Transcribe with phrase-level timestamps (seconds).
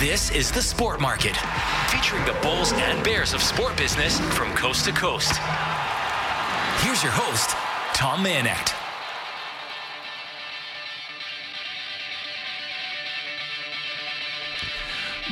[0.00, 1.36] This is the Sport Market,
[1.88, 5.30] featuring the bulls and bears of sport business from coast to coast.
[6.80, 7.50] Here's your host,
[7.94, 8.74] Tom Mayenknecht.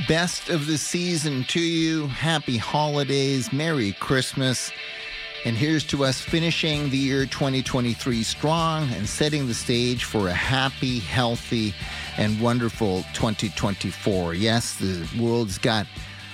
[0.07, 2.07] Best of the season to you.
[2.07, 3.53] Happy holidays.
[3.53, 4.71] Merry Christmas.
[5.45, 10.33] And here's to us finishing the year 2023 strong and setting the stage for a
[10.33, 11.75] happy, healthy,
[12.17, 14.35] and wonderful 2024.
[14.35, 15.87] Yes, the world's got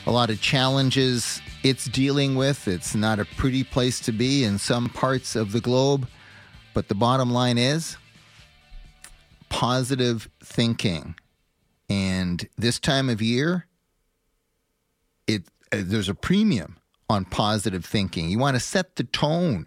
[0.07, 2.69] a lot of challenges it's dealing with.
[2.69, 6.07] It's not a pretty place to be in some parts of the globe.
[6.75, 7.97] But the bottom line is
[9.49, 11.15] positive thinking.
[11.89, 13.67] And this time of year,
[15.27, 16.77] it uh, there's a premium
[17.09, 18.29] on positive thinking.
[18.29, 19.67] You want to set the tone.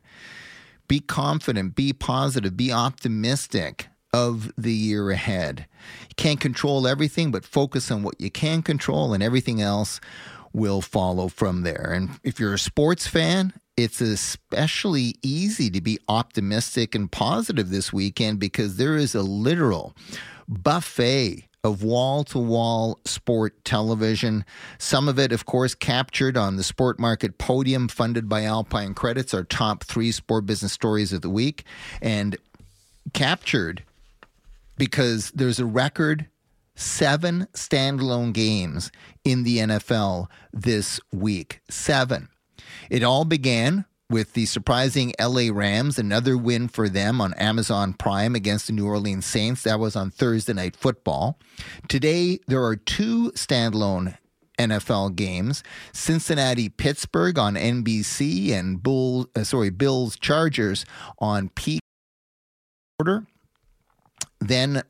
[0.88, 5.66] Be confident, be positive, be optimistic of the year ahead.
[6.10, 10.02] You can't control everything, but focus on what you can control, and everything else
[10.54, 11.92] will follow from there.
[11.96, 17.94] And if you're a sports fan, it's especially easy to be optimistic and positive this
[17.94, 19.96] weekend because there is a literal
[20.48, 24.44] buffet of wall to wall sport television.
[24.80, 29.34] Some of it, of course, captured on the Sport Market podium funded by Alpine Credits,
[29.34, 31.64] our top three sport business stories of the week,
[32.02, 32.36] and
[33.14, 33.84] captured
[34.78, 36.28] because there's a record
[36.76, 38.92] seven standalone games
[39.24, 41.62] in the NFL this week.
[41.70, 42.30] Seven.
[42.90, 48.36] It all began with the surprising LA Rams, another win for them on Amazon Prime
[48.36, 49.64] against the New Orleans Saints.
[49.64, 51.40] That was on Thursday Night Football.
[51.88, 54.18] Today, there are two standalone
[54.60, 60.86] NFL games Cincinnati Pittsburgh on NBC and Bull, uh, sorry, Bills Chargers
[61.18, 61.80] on Peak
[63.00, 63.26] Order.
[64.40, 64.84] Then,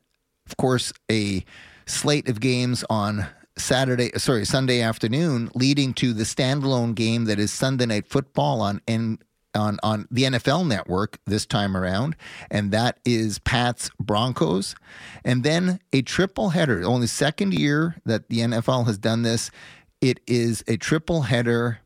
[0.46, 1.44] of course, a
[1.86, 7.52] slate of games on Saturday, sorry, Sunday afternoon, leading to the standalone game that is
[7.52, 9.18] Sunday Night Football on N,
[9.54, 12.16] on on the NFL Network this time around,
[12.50, 14.74] and that is Pats Broncos,
[15.24, 16.82] and then a triple header.
[16.84, 19.50] Only second year that the NFL has done this.
[20.00, 21.78] It is a triple header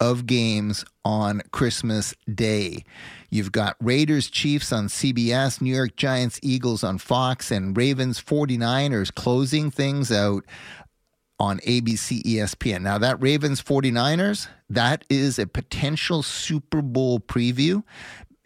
[0.00, 2.84] of games on Christmas Day.
[3.28, 9.14] You've got Raiders Chiefs on CBS, New York Giants Eagles on Fox, and Ravens 49ers
[9.14, 10.44] closing things out
[11.40, 12.82] on ABC ESPN.
[12.82, 17.82] Now, that Ravens 49ers, that is a potential Super Bowl preview.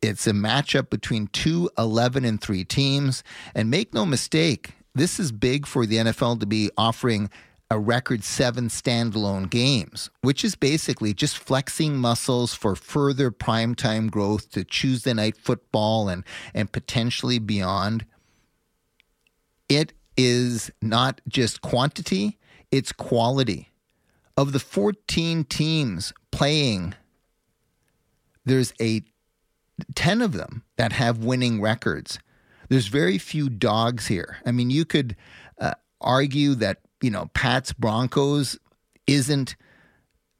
[0.00, 3.25] It's a matchup between two 11 and 3 teams.
[3.54, 7.31] And make no mistake, this is big for the NFL to be offering
[7.71, 14.50] a record seven standalone games, which is basically just flexing muscles for further primetime growth
[14.50, 16.22] to Tuesday night football and,
[16.54, 18.06] and potentially beyond.
[19.69, 22.38] It is not just quantity,
[22.74, 23.70] it's quality.
[24.36, 26.94] Of the 14 teams playing,
[28.44, 29.02] there's a
[29.94, 32.18] 10 of them that have winning records.
[32.68, 34.38] There's very few dogs here.
[34.44, 35.14] I mean, you could
[35.60, 38.58] uh, argue that you know, Pats Broncos
[39.06, 39.56] isn't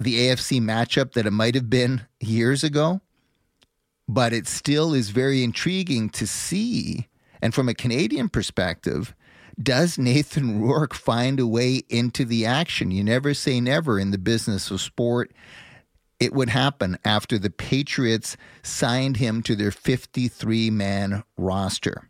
[0.00, 3.02] the AFC matchup that it might have been years ago,
[4.08, 7.06] but it still is very intriguing to see.
[7.42, 9.14] And from a Canadian perspective,
[9.62, 12.91] does Nathan Rourke find a way into the action?
[12.91, 15.32] You never say never in the business of sport.
[16.20, 22.09] It would happen after the Patriots signed him to their 53 man roster.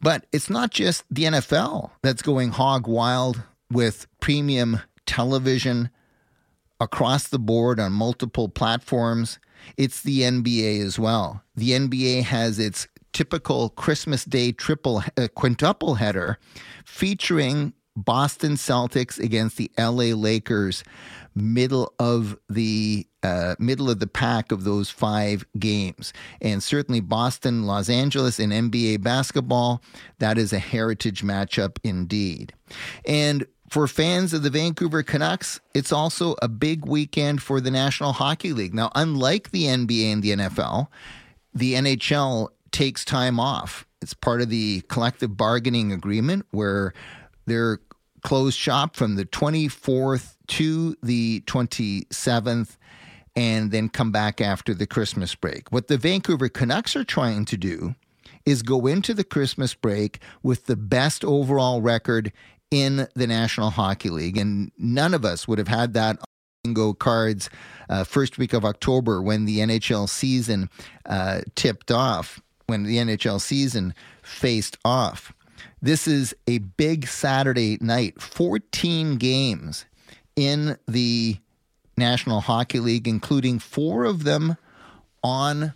[0.00, 5.90] But it's not just the NFL that's going hog wild with premium television
[6.80, 9.38] across the board on multiple platforms.
[9.76, 11.42] It's the NBA as well.
[11.54, 16.38] The NBA has its typical Christmas Day triple uh, quintuple header
[16.84, 20.84] featuring Boston Celtics against the LA Lakers
[21.34, 26.12] middle of the uh, middle of the pack of those five games.
[26.42, 29.80] And certainly Boston, Los Angeles in NBA basketball,
[30.18, 32.52] that is a heritage matchup indeed.
[33.06, 38.12] And for fans of the Vancouver Canucks, it's also a big weekend for the National
[38.12, 38.74] Hockey League.
[38.74, 40.88] Now, unlike the NBA and the NFL,
[41.54, 43.86] the NHL takes time off.
[44.02, 46.92] It's part of the collective bargaining agreement where
[47.46, 47.80] they're
[48.22, 52.76] closed shop from the 24th to the 27th
[53.34, 55.70] and then come back after the Christmas break.
[55.70, 57.94] What the Vancouver Canucks are trying to do
[58.44, 62.32] is go into the Christmas break with the best overall record
[62.70, 64.36] in the National Hockey League.
[64.36, 66.18] And none of us would have had that
[66.64, 67.50] bingo cards
[67.88, 70.68] uh, first week of October when the NHL season
[71.04, 75.32] uh, tipped off, when the NHL season faced off.
[75.80, 79.86] This is a big Saturday night, 14 games
[80.34, 81.38] in the
[81.96, 84.56] National Hockey League, including four of them
[85.22, 85.72] on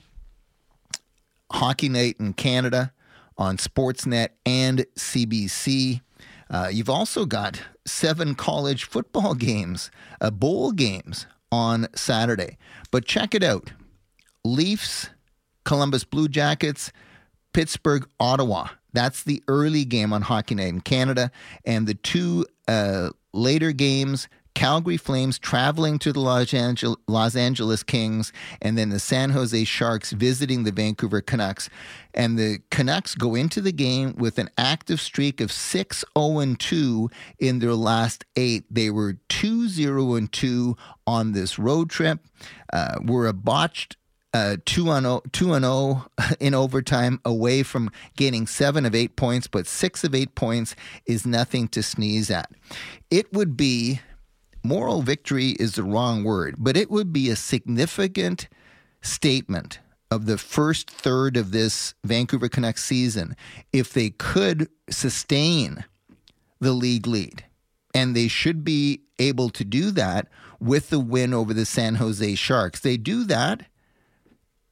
[1.53, 2.93] Hockey Night in Canada,
[3.39, 6.01] on Sportsnet and CBC.
[6.51, 9.91] Uh, you've also got seven college football games,
[10.21, 12.59] uh, bowl games on Saturday.
[12.91, 13.73] But check it out
[14.45, 15.11] Leafs,
[15.65, 16.93] Columbus Blue Jackets,
[17.53, 18.69] Pittsburgh, Ottawa.
[18.93, 21.31] That's the early game on Hockey Night in Canada.
[21.65, 27.83] And the two uh, later games Calgary Flames traveling to the Los Angeles, Los Angeles
[27.83, 31.71] Kings, and then the San Jose Sharks visiting the Vancouver Canucks.
[32.15, 37.11] And the Canucks go into the game with an active streak of 6 0 2
[37.39, 38.65] in their last eight.
[38.71, 42.21] They were 2 0 2 on this road trip.
[42.73, 43.97] Uh, were a botched
[44.33, 46.07] uh, 2 on 0, 2 and 0
[46.41, 51.27] in overtime away from gaining 7 of 8 points but 6 of 8 points is
[51.27, 52.51] nothing to sneeze at
[53.11, 54.01] it would be
[54.63, 58.49] moral victory is the wrong word, but it would be a significant
[59.03, 59.81] statement
[60.11, 63.37] of the first third of this Vancouver Canucks season
[63.73, 65.85] if they could sustain
[66.61, 67.45] the league lead.
[67.95, 70.29] And they should be able to do that
[70.61, 72.81] with the win over the San Jose Sharks.
[72.81, 73.67] They do that.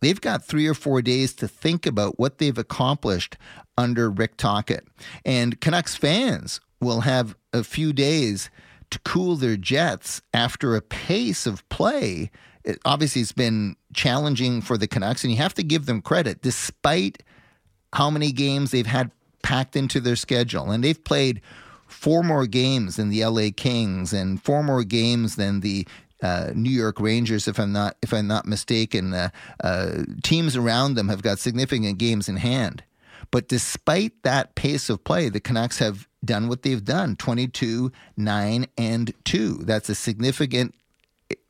[0.01, 3.37] They've got three or four days to think about what they've accomplished
[3.77, 4.85] under Rick Tocchet.
[5.25, 8.51] And Canucks fans will have a few days
[8.91, 12.31] to cool their jets after a pace of play.
[12.65, 16.43] It, obviously, it's been challenging for the Canucks, and you have to give them credit,
[16.43, 17.23] despite
[17.93, 19.11] how many games they've had
[19.43, 20.71] packed into their schedule.
[20.71, 21.41] And they've played
[21.87, 25.87] four more games than the LA Kings and four more games than the
[26.23, 29.15] uh, New York Rangers, if I'm not if I'm not mistaken.
[29.15, 29.31] Uh,
[29.63, 32.83] uh, teams around them have got significant games in hand.
[33.31, 38.67] But despite that pace of play, the Canucks have done what they've done 22, 9,
[38.77, 39.55] and 2.
[39.65, 40.75] That's a significant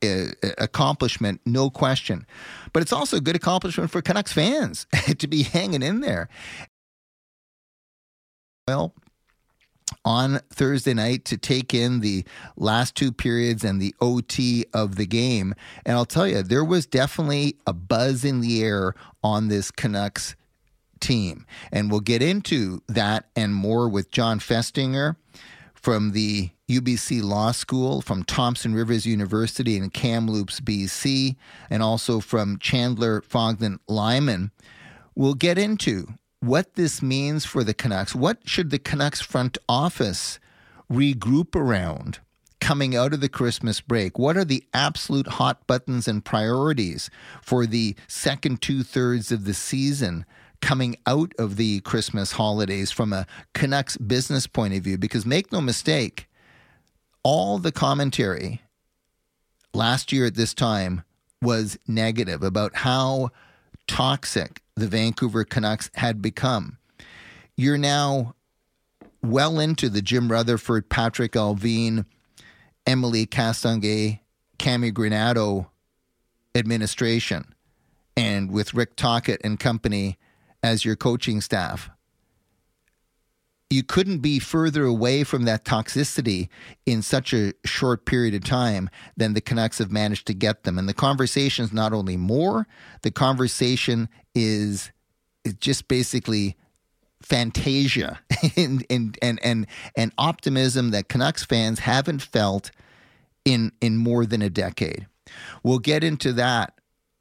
[0.03, 0.25] uh,
[0.57, 2.25] accomplishment, no question.
[2.73, 4.87] But it's also a good accomplishment for Canucks fans
[5.17, 6.27] to be hanging in there.
[8.67, 8.93] Well,
[10.09, 12.25] on Thursday night to take in the
[12.57, 15.53] last two periods and the OT of the game.
[15.85, 20.35] And I'll tell you, there was definitely a buzz in the air on this Canucks
[20.99, 21.45] team.
[21.71, 25.15] And we'll get into that and more with Jon Festinger
[25.75, 31.35] from the UBC Law School, from Thompson Rivers University in Kamloops, BC,
[31.69, 34.49] and also from Chandler Fogden Lyman.
[35.13, 36.07] We'll get into
[36.39, 38.15] what this means for the Canucks.
[38.15, 40.39] What should the Canucks front office
[40.91, 42.19] regroup around
[42.59, 44.17] coming out of the Christmas break?
[44.17, 47.09] What are the absolute hot buttons and priorities
[47.41, 50.25] for the second two thirds of the season
[50.61, 54.97] coming out of the Christmas holidays from a Canucks business point of view.
[54.97, 56.27] Because make no mistake,
[57.23, 58.61] all the commentary
[59.73, 61.03] last year at this time
[61.41, 63.29] was negative about how
[63.87, 66.77] toxic the Vancouver Canucks had become.
[67.55, 68.35] You're now
[69.21, 72.05] well into the Jim Rutherford, Patrick Allvin,
[72.85, 74.19] Emily Castonguay,
[74.57, 75.67] Cammi Granato
[76.55, 77.53] administration.
[78.15, 80.17] And with Rick Tocchet and company
[80.63, 81.89] as your coaching staff.
[83.69, 86.49] You couldn't be further away from that toxicity
[86.87, 90.79] in such a short period of time than the Canucks have managed to get them.
[90.79, 92.67] And the conversation is not only more,
[93.03, 94.91] the conversation is,
[95.59, 96.55] just basically
[97.21, 98.19] fantasia
[98.57, 102.71] and, and, and, and, and optimism that Canucks fans haven't felt
[103.45, 105.07] in, in more than a decade.
[105.63, 106.73] We'll get into that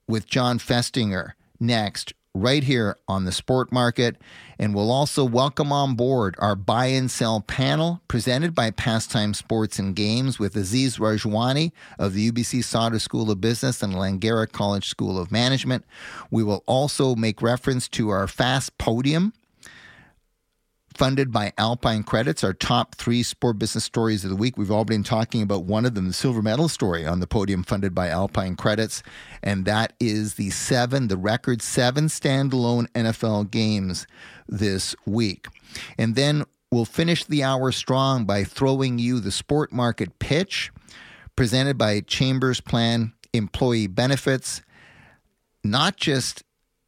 [0.06, 4.16] with Jon Festinger next, right here on the Sport Market.
[4.58, 9.78] And we'll also welcome on board our buy and sell panel presented by Pastime Sports
[9.78, 14.88] and Games with Aziz Rajwani of the UBC Sauder School of Business and Langara College
[14.88, 15.84] School of Management.
[16.30, 19.32] We will also make reference to our Fast Podium
[20.98, 24.58] funded by Alpine Credits, our top three sport business stories of the week.
[24.58, 27.62] We've all been talking about one of them, the silver medal story on the podium
[27.62, 29.04] funded by Alpine Credits.
[29.40, 34.08] And that is the seven, the record seven standalone NFL games
[34.48, 35.46] this week.
[35.96, 40.72] And then we'll finish the hour strong by throwing you the sport market pitch
[41.36, 44.62] presented by Chambers Plan Employee Benefits,
[45.62, 46.42] not just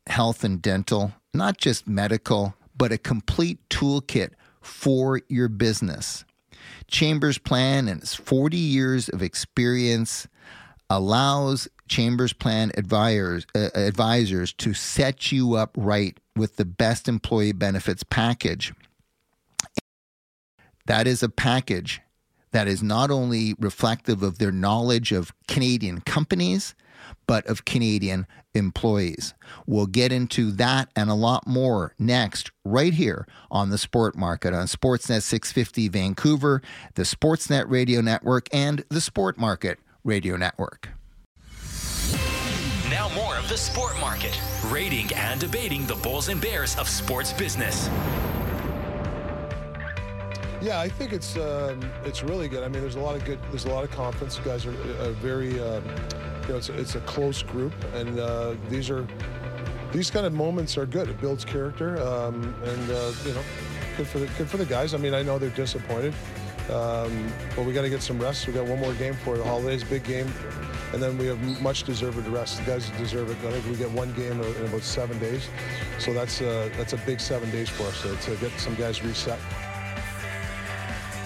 [0.09, 4.31] health and dental, not just medical but a complete toolkit
[4.63, 6.25] for your business.
[6.87, 10.27] Chambers Plan and its 40 years of experience
[10.89, 17.53] allows Chambers Plan advisors, uh, advisors to set you up right with the best employee
[17.53, 18.73] benefits package.
[20.87, 22.01] That is a package
[22.53, 26.75] that is not only reflective of their knowledge of Canadian companies,
[27.31, 29.35] but of Canadian employees.
[29.65, 34.53] We'll get into that and a lot more next, right here on the Sport Market
[34.53, 36.61] on Sportsnet 650 Vancouver,
[36.97, 40.89] the Sportsnet Radio Network, and the Sport Market Radio Network.
[42.91, 47.33] Now, more of the Sport Market, rating and debating the Bulls and Bears of sports
[47.33, 47.89] business.
[50.61, 52.65] Yeah, I think it's um, it's really good.
[52.65, 53.39] I mean, there's a lot of good.
[53.51, 54.37] There's a lot of confidence.
[54.37, 58.19] You guys are uh, very, um, you know, it's a, it's a close group, and
[58.19, 59.07] uh, these are
[59.93, 61.09] these kind of moments are good.
[61.09, 63.43] It builds character, um, and uh, you know,
[63.97, 64.95] good for the good for the guys.
[64.95, 66.15] I mean, I know they're disappointed,
[66.71, 68.47] um, but we got to get some rest.
[68.47, 70.33] We got one more game for the holidays, big game,
[70.93, 72.59] and then we have much deserved rest.
[72.59, 73.49] The guys deserve it.
[73.49, 75.49] I think we get one game in about seven days,
[75.99, 79.03] so that's uh, that's a big seven days for us to, to get some guys
[79.03, 79.39] reset.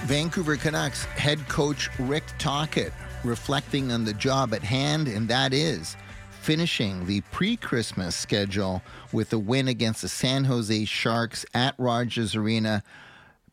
[0.04, 2.92] Vancouver Canucks head coach Rick Tocchet
[3.24, 5.96] reflecting on the job at hand, and that is
[6.40, 12.36] finishing the pre Christmas schedule with a win against the San Jose Sharks at Rogers
[12.36, 12.82] Arena,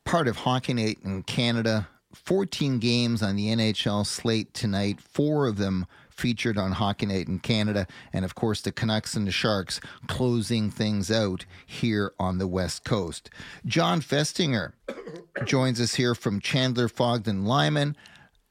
[0.03, 1.87] part of Hockey Night in Canada.
[2.13, 7.39] 14 games on the NHL slate tonight, four of them featured on Hockey Night in
[7.39, 12.47] Canada, and of course the Canucks and the Sharks closing things out here on the
[12.47, 13.29] West Coast.
[13.65, 14.73] Jon Festinger
[15.45, 17.95] joins us here from Chandler Fogden Lyman,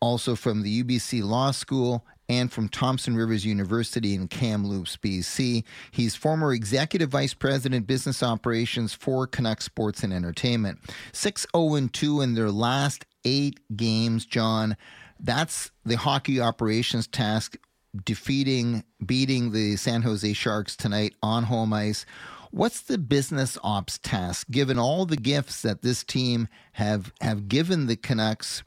[0.00, 5.64] also from the UBC Law School and from Thompson Rivers University in Kamloops, BC.
[5.90, 10.78] He's former executive vice president, business operations for Canuck Sports and Entertainment.
[11.12, 14.76] 6 0 2 in their last eight games, John.
[15.18, 17.56] That's the hockey operations task,
[18.04, 22.06] defeating, beating the San Jose Sharks tonight on home ice.
[22.52, 27.86] What's the business ops task, given all the gifts that this team have have given
[27.86, 28.62] the Canucks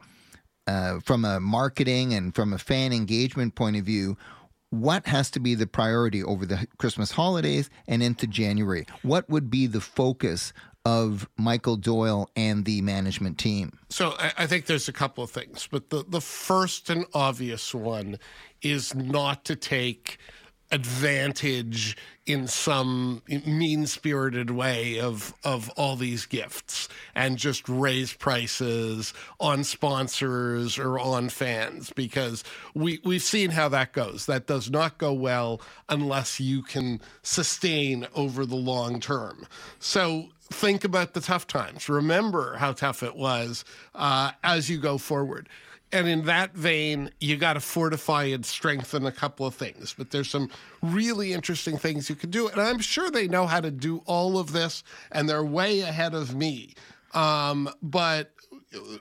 [0.67, 4.17] uh, from a marketing and from a fan engagement point of view?
[4.70, 8.88] What has to be the priority over the Christmas holidays and into January?
[9.03, 10.51] What would be the focus
[10.86, 13.77] of Michael Doyle and the management team?
[13.89, 17.74] So I, I, think there's a couple of things, but the, the first and obvious
[17.74, 18.17] one
[18.62, 20.17] is not to take
[20.72, 29.13] advantage in some mean spirited way of of all these gifts and just raise prices
[29.39, 32.43] on sponsors or on fans because
[32.74, 34.25] we we've seen how that goes.
[34.25, 39.46] That does not go well unless you can sustain over the long term.
[39.79, 41.89] So think about the tough times.
[41.89, 45.50] Remember how tough it was uh, as you go forward
[45.93, 49.93] and in that vein, you got to fortify and strengthen a couple of things.
[49.95, 50.50] But there's some
[50.81, 52.47] really interesting things you can do.
[52.50, 56.15] And I'm sure they know how to do all of this, and they're way ahead
[56.15, 56.73] of me.
[57.13, 58.31] Um, but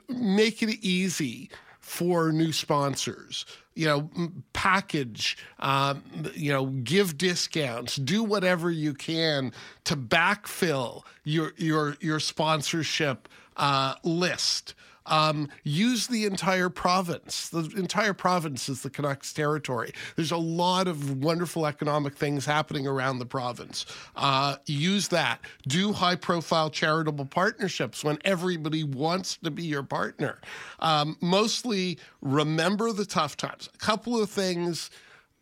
[0.07, 3.45] make it easy for new sponsors.
[3.75, 4.09] You know,
[4.53, 6.03] package, um,
[6.35, 9.51] you know, give discounts, do whatever you can
[9.85, 14.75] to backfill your your your sponsorship uh, list.
[15.05, 17.49] Um, use the entire province.
[17.49, 19.93] The entire province is the Canucks territory.
[20.15, 23.85] There's a lot of wonderful economic things happening around the province.
[24.15, 25.41] Uh, use that.
[25.67, 30.39] Do high profile charitable partnerships when everybody wants to be your partner.
[30.79, 33.69] Um, mostly remember the tough times.
[33.73, 34.89] A couple of things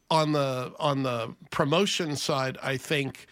[0.10, 3.28] on the on the promotion side, I think,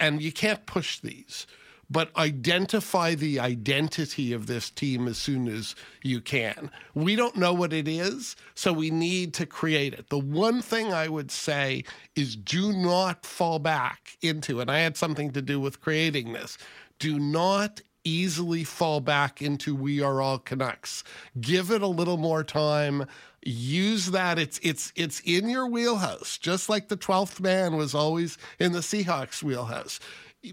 [0.00, 1.46] and you can't push these
[1.90, 6.70] but identify the identity of this team as soon as you can.
[6.94, 10.10] We don't know what it is, so we need to create it.
[10.10, 14.96] The one thing I would say is do not fall back into, and I had
[14.96, 16.58] something to do with creating this,
[16.98, 21.04] do not easily fall back into we are all Canucks.
[21.40, 23.06] Give it a little more time.
[23.42, 24.38] Use that.
[24.38, 28.80] It's it's it's in your wheelhouse, just like the 12th man was always in the
[28.80, 30.00] Seahawks wheelhouse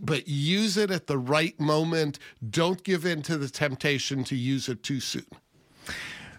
[0.01, 2.19] but use it at the right moment.
[2.47, 5.25] Don't give in to the temptation to use it too soon.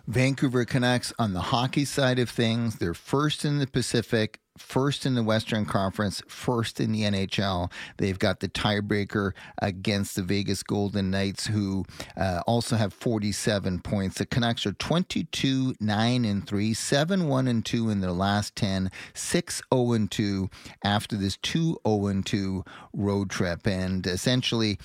[0.07, 5.17] Vancouver Canucks on the hockey side of things, they're first in the Pacific, first in
[5.17, 7.73] the Western Conference, first in the NHL.
[7.97, 11.85] They've got the tiebreaker against the Vegas Golden Knights, who
[12.17, 14.19] uh, also have 47 points.
[14.19, 18.93] The Canucks are 22 9 and 3, 7 1 and 2 in their last 10,
[19.13, 20.51] 6 0 and 2
[20.85, 23.67] after this 2 0 and 2 road trip.
[23.67, 24.79] And essentially,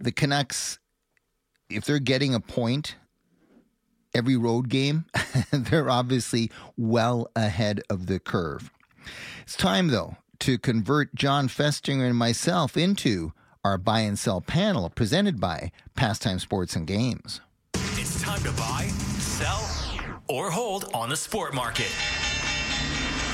[0.00, 0.80] the Canucks,
[1.70, 2.96] if they're getting a point,
[4.14, 5.06] every road game,
[5.50, 8.70] they're obviously well ahead of the curve.
[9.42, 13.32] It's time, though, to convert Jon Festinger and myself into
[13.64, 17.40] our buy and sell panel presented by Pastime Sports and Games.
[17.74, 18.86] It's Time to buy,
[19.18, 19.68] sell,
[20.28, 21.90] or hold on the sport market.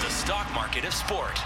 [0.01, 1.39] The stock market of sport.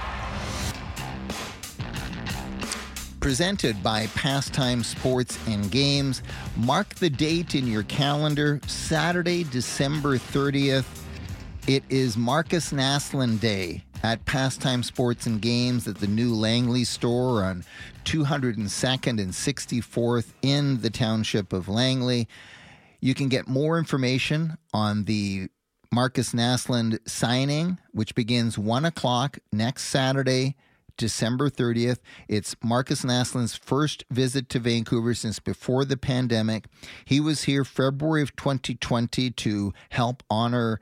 [3.24, 6.22] Presented by Pastime Sports and Games.
[6.58, 10.84] Mark the date in your calendar, Saturday, December 30th.
[11.66, 17.42] It is Markus Naslund Day at Pastime Sports and Games at the new Langley store
[17.42, 17.64] on
[18.04, 22.28] 202nd and 64th in the township of Langley.
[23.00, 25.48] You can get more information on the
[25.90, 30.56] Markus Naslund signing, which begins 1 o'clock next Saturday,
[30.96, 31.98] December 30th.
[32.28, 36.66] It's Markus Naslund's first visit to Vancouver since before the pandemic.
[37.04, 40.80] He was here February of 2020 to help honor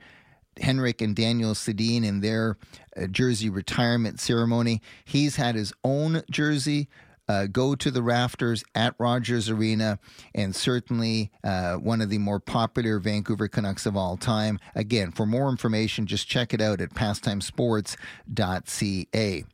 [0.61, 2.57] Henrik and Daniel Sedin in their
[2.95, 4.81] uh, jersey retirement ceremony.
[5.05, 6.89] He's had his own jersey.
[7.27, 9.97] Uh, go to the rafters at Rogers Arena,
[10.35, 14.59] and certainly uh, one of the more popular Vancouver Canucks of all time.
[14.75, 19.45] Again, for more information, just check it out at pastimesports.ca.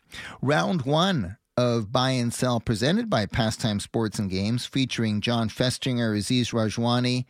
[0.42, 6.18] Round one of Buy and Sell presented by Pastime Sports and Games, featuring Jon Festinger,
[6.18, 7.26] Aziz Rajwani,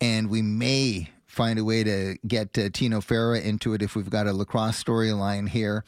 [0.00, 4.10] and we may find a way to get uh, Tino Fera into it if we've
[4.10, 5.84] got a lacrosse storyline here.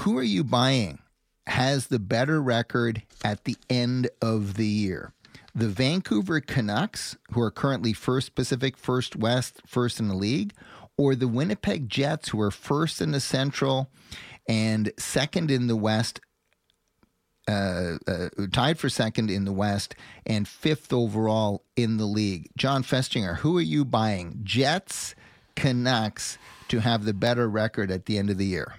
[0.00, 1.00] Who are you buying?
[1.46, 5.12] Has the better record at the end of the year?
[5.54, 10.52] The Vancouver Canucks, who are currently first Pacific, first West, first in the league,
[10.96, 13.90] or the Winnipeg Jets, who are first in the Central
[14.46, 16.20] and second in the West,
[17.48, 22.50] uh, uh, tied for second in the West and fifth overall in the league.
[22.56, 24.40] Jon Festinger, who are you buying?
[24.44, 25.14] Jets,
[25.56, 26.38] Canucks
[26.68, 28.74] to have the better record at the end of the year?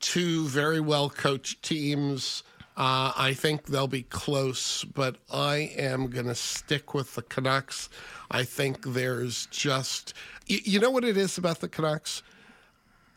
[0.00, 2.42] Two very well coached teams.
[2.76, 7.88] Uh, I think they'll be close, but I am going to stick with the Canucks.
[8.30, 10.12] I think there's just,
[10.46, 12.22] you, you know what it is about the Canucks?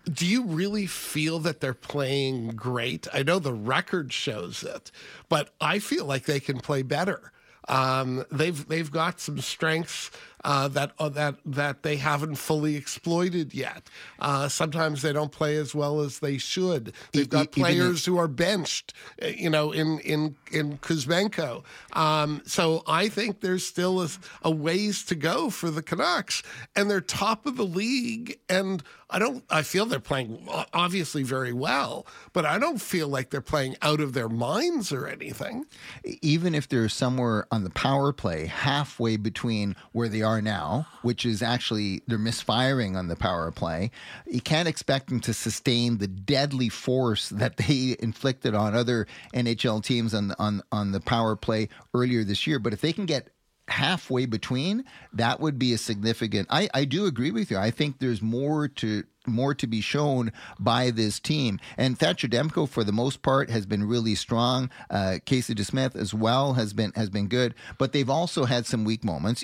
[0.05, 3.07] do you really feel that they're playing great?
[3.13, 4.91] I know the record shows it,
[5.27, 7.31] but I feel like they can play better.
[7.67, 10.09] Um, they've they've got some strengths
[10.43, 13.89] uh, that uh, that that they haven't fully exploited yet.
[14.19, 16.93] Uh, sometimes they don't play as well as they should.
[17.11, 21.63] They've got players who are benched, uh, you know, in in in Kuzmenko.
[21.93, 24.09] Um, so I think there's still a,
[24.43, 26.43] a, ways to go for the Canucks,
[26.75, 28.39] and they're top of the league.
[28.47, 29.43] And I don't.
[29.49, 33.99] I feel they're playing obviously very well, but I don't feel like they're playing out
[33.99, 35.65] of their minds or anything.
[36.21, 40.85] Even if they're somewhere on the power play, halfway between where they are are now,
[41.01, 43.89] which is actually they're misfiring on the power play.
[44.27, 49.83] You can't expect them to sustain the deadly force that they inflicted on other NHL
[49.83, 52.59] teams on on on the power play earlier this year.
[52.59, 53.29] But if they can get
[53.67, 56.47] halfway between, that would be a significant.
[56.49, 57.57] I, I do agree with you.
[57.57, 61.59] I think there's more to more to be shown by this team.
[61.77, 64.69] And Thatcher Demko, for the most part, has been really strong.
[64.89, 68.83] Uh, Casey DeSmith as well has been has been good, but they've also had some
[68.83, 69.43] weak moments.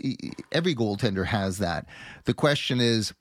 [0.52, 1.88] Every goaltender has that.
[2.26, 3.14] The question is,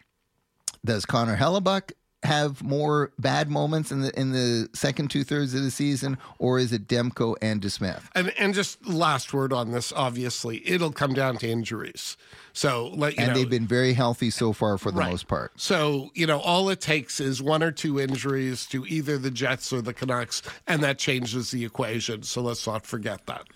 [0.85, 1.92] does Connor Hellebuyck
[2.24, 6.59] have more bad moments in the in the second two thirds of the season, or
[6.59, 8.03] is it Demko and DeSmith?
[8.14, 9.92] And and just last word on this.
[9.92, 12.16] Obviously, it'll come down to injuries.
[12.57, 15.11] So, let, and know, they've been very healthy so far for the right.
[15.11, 15.53] most part.
[15.57, 19.73] So, you know, all it takes is one or two injuries to either the Jets
[19.73, 22.23] or the Canucks, and that changes the equation.
[22.23, 23.49] So let's not forget that.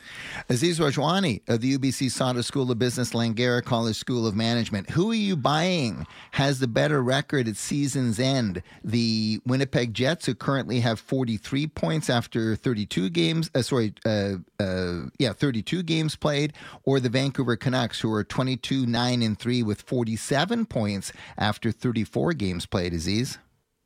[0.48, 4.90] Aziz Rajwani of the UBC Sauder School of Business, Langara College School of Management.
[4.90, 6.04] Who are you buying?
[6.32, 8.62] Has the better record at season's end?
[8.82, 13.48] The Winnipeg Jets, who currently have 43 points after 32 games.
[13.54, 18.87] Uh, sorry, uh, uh, yeah, 32 games played, or the Vancouver Canucks, who are 22
[18.88, 23.38] 9 and 3 with 47 points after 34 games played, Aziz?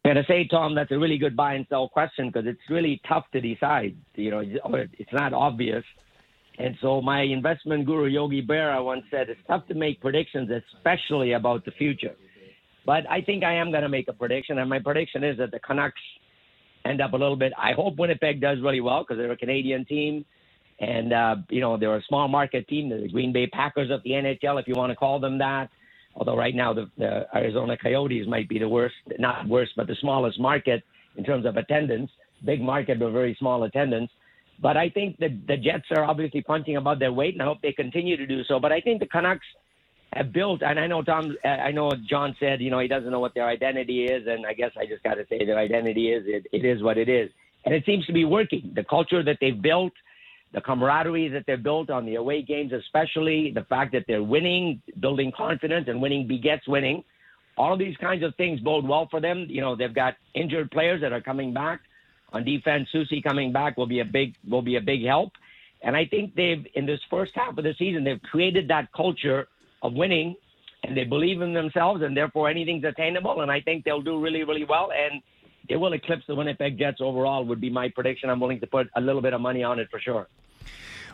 [0.05, 3.25] To say, Tom, that's a really good buy and sell question because it's really tough
[3.33, 3.97] to decide.
[4.15, 5.85] You know, it's not obvious.
[6.59, 11.33] And so my investment guru, Yogi Berra, once said, it's tough to make predictions, especially
[11.33, 12.15] about the future.
[12.85, 14.59] But I think I am going to make a prediction.
[14.59, 16.01] And my prediction is that the Canucks
[16.85, 17.53] end up a little bit.
[17.57, 20.25] I hope Winnipeg does really well because they're a Canadian team.
[20.83, 24.11] And, uh, you know, they're a small market team, the Green Bay Packers of the
[24.11, 25.71] NHL, if you want to call them that.
[26.17, 29.95] Although right now the, the Arizona Coyotes might be the worst, not worst, but the
[30.01, 30.83] smallest market
[31.17, 32.11] in terms of attendance.
[32.45, 34.11] Big market, but very small attendance.
[34.61, 37.63] But I think the, the Jets are obviously punching above their weight, and I hope
[37.63, 38.59] they continue to do so.
[38.59, 39.47] But I think the Canucks
[40.13, 43.21] have built, and I know Tom, I know John said, you know, he doesn't know
[43.21, 46.25] what their identity is, and I guess I just got to say their identity is
[46.27, 47.31] it, it is what it is,
[47.65, 48.73] and it seems to be working.
[48.75, 49.93] The culture that they've built–
[50.53, 54.83] the camaraderie that they've built on the away games, especially the fact that they're winning,
[55.01, 57.03] building confidence, and winning begets winning.
[57.57, 59.47] All of these kinds of things bode well for them.
[59.49, 61.81] You know, they've got injured players that are coming back.
[62.33, 65.33] On defense, Soucy coming back will be a big will be a big help.
[65.83, 69.49] And I think they've in this first half of the season they've created that culture
[69.83, 70.37] of winning,
[70.83, 73.43] and they believe in themselves, and therefore anything's attainable.
[73.43, 74.91] And I think they'll do really really well.
[74.93, 75.21] And
[75.69, 77.45] they will eclipse the Winnipeg Jets overall.
[77.45, 78.31] Would be my prediction.
[78.31, 80.29] I'm willing to put a little bit of money on it for sure.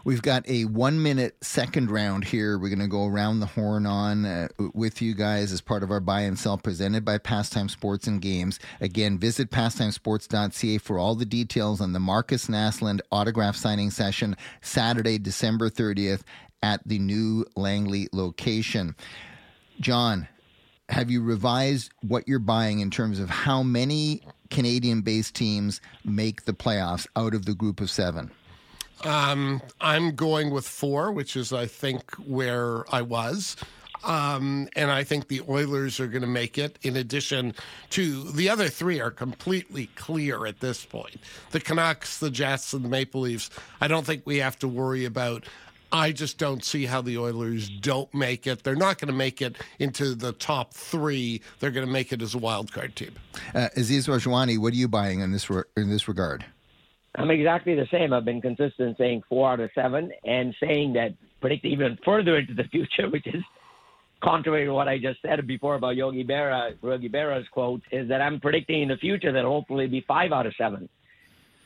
[0.04, 2.58] We've got a one minute second round here.
[2.58, 5.90] We're going to go around the horn on uh, with you guys as part of
[5.90, 8.58] our buy and sell presented by Pastime Sports and Games.
[8.80, 15.18] Again, visit pastimesports.ca for all the details on the Markus Naslund autograph signing session Saturday,
[15.18, 16.22] December 30th
[16.62, 18.94] at the new Langley location.
[19.80, 20.28] John,
[20.88, 26.44] have you revised what you're buying in terms of how many Canadian based teams make
[26.44, 28.30] the playoffs out of the group of seven?
[29.04, 33.56] Um, I'm going with four, which is, I think, where I was.
[34.04, 36.78] Um, and I think the Oilers are going to make it.
[36.82, 37.54] In addition
[37.90, 41.16] to the other three, are completely clear at this point.
[41.50, 43.50] The Canucks, the Jets, and the Maple Leafs.
[43.80, 45.44] I don't think we have to worry about.
[45.92, 48.62] I just don't see how the Oilers don't make it.
[48.62, 51.40] They're not going to make it into the top three.
[51.60, 53.12] They're going to make it as a wild card team.
[53.54, 56.44] Uh, Aziz Rajwani, what are you buying in this re- in this regard?
[57.14, 58.12] I'm exactly the same.
[58.12, 62.54] I've been consistent saying four out of seven and saying that predict even further into
[62.54, 63.42] the future, which is
[64.22, 68.20] contrary to what I just said before about Yogi Berra, Yogi Berra's quote, is that
[68.20, 70.88] I'm predicting in the future that hopefully be five out of seven.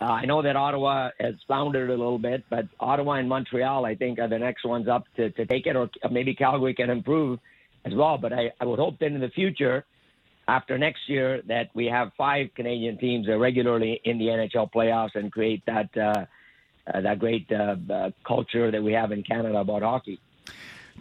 [0.02, 3.94] Uh, I know that Ottawa has floundered a little bit, but Ottawa and Montreal, I
[3.94, 7.38] think, are the next ones up to, to take it, or maybe Calgary can improve
[7.84, 8.18] as well.
[8.18, 9.84] But I, I would hope that in the future,
[10.48, 15.14] after next year that we have five Canadian teams that regularly in the NHL playoffs
[15.14, 16.24] and create that uh,
[16.92, 20.18] uh, that great uh, uh, culture that we have in Canada about hockey.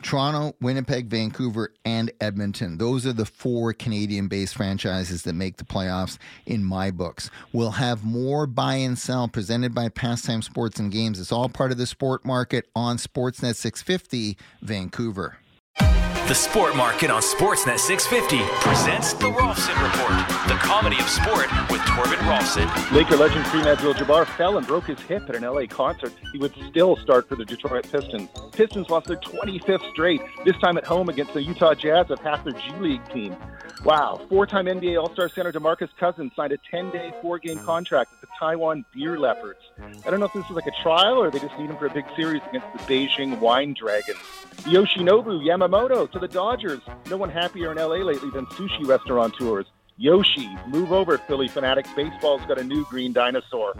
[0.01, 2.77] Toronto, Winnipeg, Vancouver, and Edmonton.
[2.77, 7.29] Those are the four Canadian based franchises that make the playoffs in my books.
[7.53, 11.19] We'll have more buy and sell presented by Pastime Sports and Games.
[11.19, 15.37] It's all part of the sport market on Sportsnet 650 Vancouver.
[16.27, 21.81] The Sport Market on Sportsnet 650 presents the Rolfson Report, the comedy of sport with
[21.81, 22.91] Torben Rolfson.
[22.95, 26.13] Laker legend Kareem Abdul-Jabbar fell and broke his hip at an LA concert.
[26.31, 28.29] He would still start for the Detroit Pistons.
[28.53, 32.45] Pistons lost their 25th straight, this time at home against the Utah Jazz of half
[32.45, 33.35] their G League team.
[33.83, 38.85] Wow, four-time NBA All-Star center DeMarcus Cousins signed a 10-day, four-game contract with the Taiwan
[38.93, 39.59] Beer Leopards.
[40.05, 41.87] I don't know if this is like a trial or they just need him for
[41.87, 44.19] a big series against the Beijing Wine Dragons.
[44.65, 46.81] Yoshinobu Yamamoto to the Dodgers.
[47.09, 49.65] No one happier in LA lately than sushi restaurateurs.
[50.01, 51.87] Yoshi, move over, Philly fanatics.
[51.95, 53.75] Baseball's got a new green dinosaur.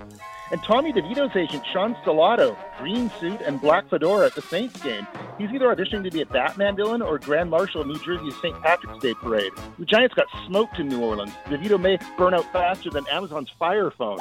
[0.52, 5.08] And Tommy DeVito's agent, Sean Stellato, green suit and black fedora at the Saints game.
[5.40, 8.62] He's either auditioning to be a Batman villain or Grand Marshal of New Jersey's St.
[8.62, 9.52] Patrick's Day parade.
[9.80, 11.32] The Giants got smoked in New Orleans.
[11.46, 14.20] DeVito may burn out faster than Amazon's Fire Phone.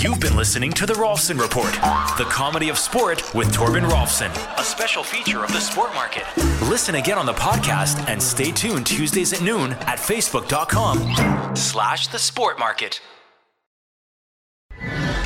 [0.00, 1.72] You've been listening to The Rolfson Report,
[2.16, 6.24] the comedy of sport with Torben Rolfson, a special feature of the Sport Market.
[6.68, 11.11] Listen again on the podcast and stay tuned Tuesdays at noon at facebook.com
[11.54, 13.00] slash the sport market.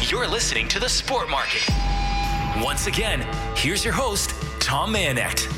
[0.09, 1.69] You're listening to the Sport Market.
[2.63, 5.53] Once again, here's your host, Tom Mayenknecht.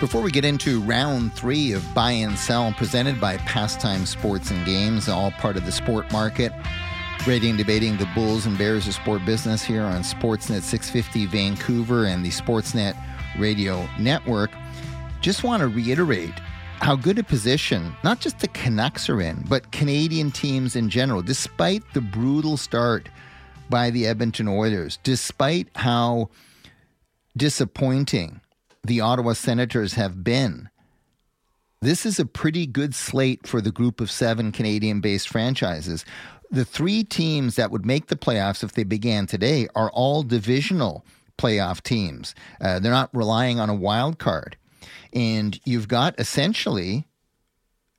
[0.00, 4.66] Before we get into round three of buy and sell presented by Pastime Sports and
[4.66, 6.52] Games, all part of the sport market,
[7.28, 12.24] rating debating the Bulls and Bears of sport business here on Sportsnet 650 Vancouver and
[12.24, 12.96] the Sportsnet
[13.38, 14.50] Radio Network,
[15.20, 16.34] just want to reiterate
[16.80, 21.22] how good a position not just the Canucks are in, but Canadian teams in general,
[21.22, 23.08] despite the brutal start
[23.70, 26.28] by the Edmonton Oilers, despite how
[27.36, 28.40] disappointing
[28.84, 30.68] the Ottawa Senators have been.
[31.80, 36.04] This is a pretty good slate for the group of seven Canadian based franchises.
[36.50, 41.04] The three teams that would make the playoffs if they began today are all divisional
[41.36, 42.34] playoff teams.
[42.60, 44.56] Uh, they're not relying on a wild card.
[45.14, 47.06] And you've got essentially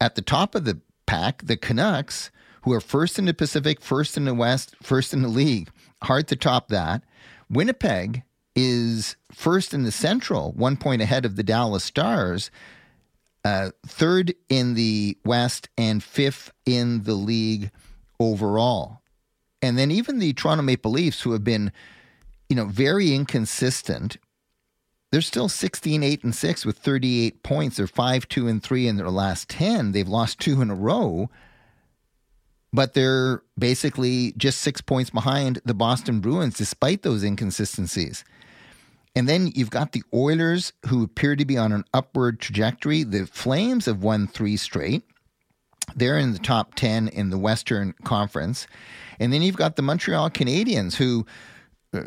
[0.02, 2.30] at the top of the pack the Canucks,
[2.64, 5.70] who are first in the Pacific, first in the West, first in the league.
[6.04, 7.04] Hard to top that.
[7.50, 8.24] Winnipeg
[8.56, 12.50] is first in the Central, one point ahead of the Dallas Stars,
[13.44, 17.70] uh, third in the West, and fifth in the league
[18.20, 19.02] overall.
[19.62, 21.72] And then even the Toronto Maple Leafs, who have been,
[22.50, 24.18] you know, very inconsistent,
[25.16, 27.78] they're still 16, 8, and 6 with 38 points.
[27.78, 29.94] They're 5, 2, and 3 in their last 10.
[29.94, 31.30] They've lost two in a row.
[32.74, 38.26] but they're basically just six points behind the Boston Bruins despite those inconsistencies.
[39.16, 43.04] And then you've got the Oilers, who appear to be on an upward trajectory.
[43.04, 45.04] The Flames have won three straight.
[45.96, 48.68] They're in the top 10 in the Western Conference.
[49.18, 51.26] And then you've got the Montreal Canadiens, who
[51.94, 52.02] uh,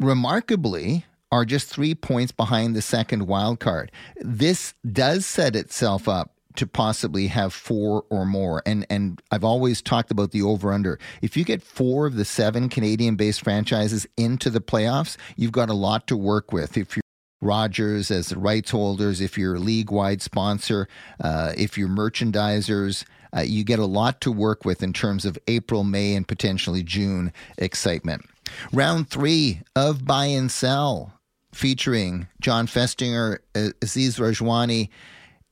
[0.00, 3.90] remarkably are just three points behind the second wild card.
[4.20, 8.62] This does set itself up to possibly have four or more.
[8.66, 10.98] And and I've always talked about the over under.
[11.22, 15.70] If you get four of the seven Canadian based franchises into the playoffs, you've got
[15.70, 16.76] a lot to work with.
[16.76, 17.02] If you're
[17.40, 20.86] Rogers as the rights holders, if you're a league wide sponsor,
[21.20, 23.04] uh, if you're merchandisers,
[23.36, 26.84] uh, you get a lot to work with in terms of April, May, and potentially
[26.84, 28.24] June excitement.
[28.72, 31.14] Round three of buy and sell
[31.54, 34.88] featuring Jon Festinger, Aziz Rajwani,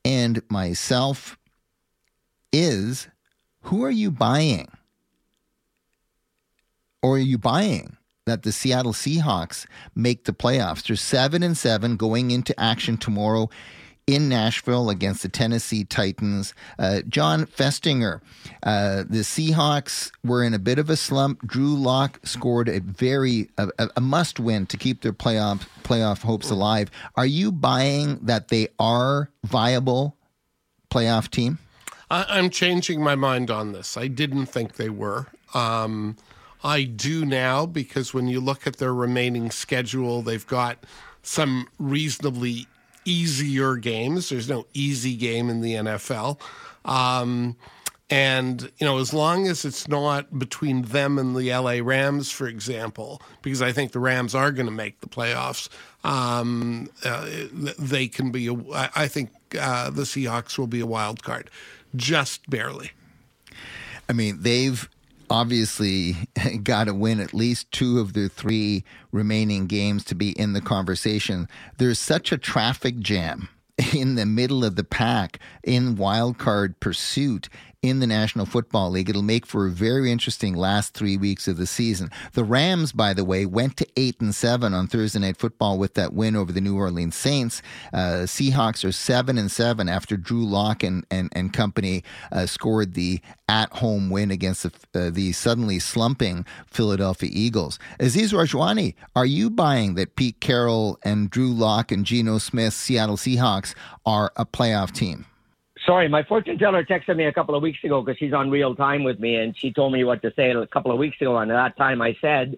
[0.04, 1.38] and myself
[2.52, 3.08] is
[3.62, 4.68] who are you buying?
[7.02, 10.86] Or are you buying that the Seattle Seahawks make the playoffs?
[10.86, 13.48] They're seven and seven going into action tomorrow
[14.06, 16.54] in Nashville against the Tennessee Titans.
[16.78, 18.20] Uh, Jon Festinger,
[18.62, 21.46] uh, the Seahawks were in a bit of a slump.
[21.46, 26.50] Drew Lock scored a very a, a must win to keep their playoff playoff hopes
[26.50, 26.90] alive.
[27.16, 30.16] Are you buying that they are viable
[30.90, 31.58] playoff team?
[32.10, 33.96] I'm changing my mind on this.
[33.96, 35.28] I didn't think they were.
[35.54, 36.16] Um,
[36.64, 40.84] I do now because when you look at their remaining schedule, they've got
[41.22, 42.66] some reasonably
[43.04, 44.28] easier games.
[44.28, 46.40] There's no easy game in the NFL.
[46.84, 47.56] Um,
[48.10, 52.48] and, you know, as long as it's not between them and the LA Rams, for
[52.48, 55.68] example, because I think the Rams are going to make the playoffs,
[56.02, 57.28] um, uh,
[57.78, 58.56] they can be, a,
[58.96, 61.50] I think uh, the Seahawks will be a wild card,
[61.94, 62.90] just barely.
[64.08, 64.88] I mean, they've
[65.30, 66.16] obviously
[66.62, 70.60] got to win at least two of the three remaining games to be in the
[70.60, 71.48] conversation.
[71.78, 73.48] There's such a traffic jam
[73.94, 77.48] in the middle of the pack in wild card pursuit
[77.82, 79.08] in the National Football League.
[79.08, 82.10] It'll make for a very interesting last three weeks of the season.
[82.32, 85.94] The Rams, by the way, went to eight and seven on Thursday Night Football with
[85.94, 87.62] that win over the New Orleans Saints.
[87.92, 92.94] Uh, Seahawks are seven and seven after Drew Lock and and, and company uh, scored
[92.94, 97.78] the at-home win against the, uh, the suddenly slumping Philadelphia Eagles.
[97.98, 103.16] Aziz Rajwani, are you buying that Pete Carroll and Drew Lock and Geno Smith Seattle
[103.16, 105.26] Seahawks are a playoff team?
[105.90, 108.76] Sorry, my fortune teller texted me a couple of weeks ago because she's on real
[108.76, 111.37] time with me, and she told me what to say a couple of weeks ago.
[111.38, 112.57] And at that time, I said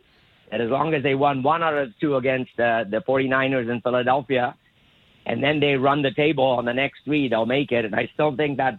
[0.51, 3.81] that as long as they won one out of two against uh, the 49ers in
[3.81, 4.55] Philadelphia,
[5.25, 7.87] and then they run the table on the next three, they'll make it.
[7.87, 8.77] And I still think that's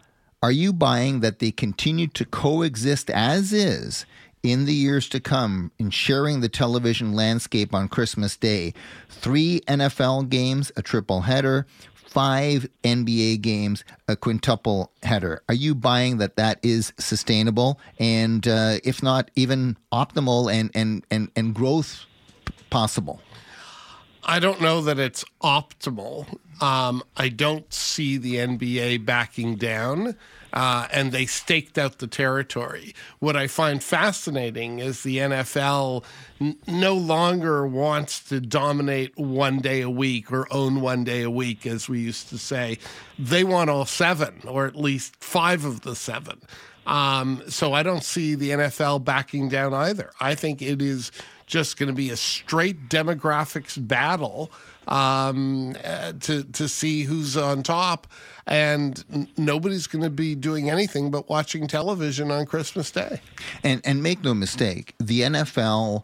[0.45, 4.05] are you buying that they continue to coexist as is
[4.43, 8.75] in the years to come in sharing the television landscape on Christmas Day?
[9.09, 15.41] Three NFL games, a triple header, five NBA games, a quintuple header.
[15.49, 21.03] Are you buying that that is sustainable and, uh, if not, even optimal and and
[21.09, 22.05] and and growth
[22.69, 23.19] possible?
[24.23, 30.15] I don't know that it's optimal Um, I don't see the NBA backing down.
[30.55, 32.95] Uh, and they staked out the territory.
[33.19, 36.05] What I find fascinating is the NFL
[36.39, 41.29] n- no longer wants to dominate one day a week or own one day a
[41.29, 42.77] week, as we used to say.
[43.19, 46.41] They want all seven, or at least five of the seven.
[46.87, 50.11] Um, so I don't see the NFL backing down either.
[50.21, 51.11] I think it is
[51.47, 54.51] just going to be a straight demographics battle
[54.87, 58.07] um, uh, to to see who's on top,
[58.45, 63.21] and n- nobody's going to be doing anything but watching television on Christmas Day.
[63.63, 66.03] And and make no mistake, the NFL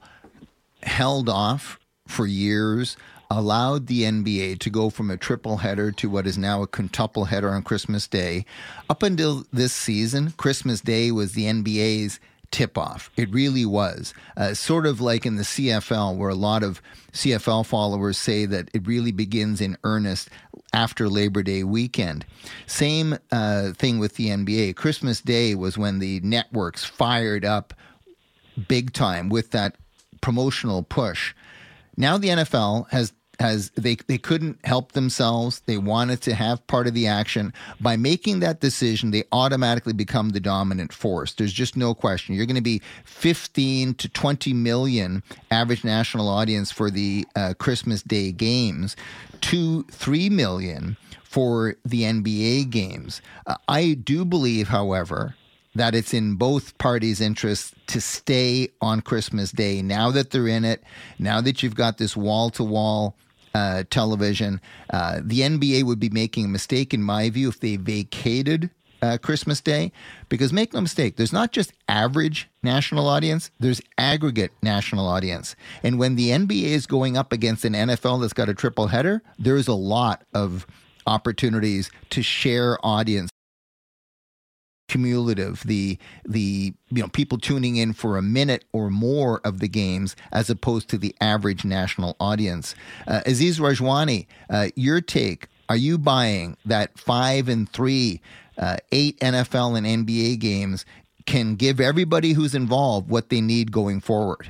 [0.84, 2.98] held off for years.
[3.34, 7.24] Allowed the NBA to go from a triple header to what is now a quintuple
[7.24, 8.44] header on Christmas Day.
[8.90, 12.20] Up until this season, Christmas Day was the NBA's
[12.52, 13.10] tip off.
[13.16, 14.14] It really was.
[14.38, 16.82] Uh, sort of like in the CFL, where a lot of
[17.14, 20.30] CFL followers say that it really begins in earnest
[20.74, 22.26] after Labor Day weekend.
[22.68, 24.76] Same uh, thing with the NBA.
[24.76, 27.74] Christmas Day was when the networks fired up
[28.68, 29.76] big time with that
[30.22, 31.34] promotional push.
[31.98, 35.62] Now the NFL has has they they couldn't help themselves.
[35.66, 37.54] They wanted to have part of the action.
[37.80, 41.34] By making that decision, they automatically become the dominant force.
[41.34, 42.36] There's just no question.
[42.36, 48.02] You're going to be 15 to 20 million average national audience for the uh, Christmas
[48.04, 48.96] Day games,
[49.42, 53.22] to three million for the NBA games.
[53.48, 55.36] Uh, I do believe, however,
[55.76, 59.82] that it's in both parties' interests to stay on Christmas Day.
[59.82, 60.84] Now that they're in it,
[61.18, 63.16] now that you've got this wall to wall
[63.54, 64.62] uh, television.
[64.90, 68.70] Uh, the NBA would be making a mistake, in my view, if they vacated
[69.02, 69.92] uh, Christmas Day.
[70.30, 75.56] Because make no mistake, there's not just average national audience, there's aggregate national audience.
[75.84, 79.22] And when the NBA is going up against an NFL that's got a triple header,
[79.40, 80.68] there's a lot of
[81.08, 83.32] opportunities to share audience
[84.92, 89.68] cumulative the the you know people tuning in for a minute or more of the
[89.70, 92.76] games as opposed to the average national audience.
[93.08, 95.48] Uh, aziz rajwani uh, your take.
[95.70, 98.20] Are you buying that five and three
[98.58, 100.86] uh, eight nfl and nba games
[101.26, 104.50] can give everybody who's involved what they need going forward?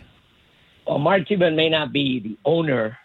[0.87, 2.97] Well mark cuban may not be the owner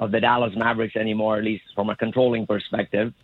[0.00, 3.14] of the dallas mavericks anymore at least from a controlling perspective